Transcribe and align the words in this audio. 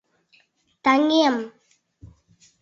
Таҥем! 0.83 1.35